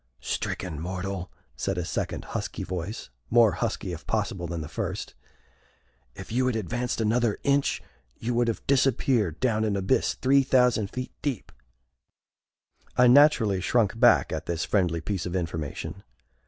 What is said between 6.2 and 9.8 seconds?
you had advanced another inch, you would have disappeared down an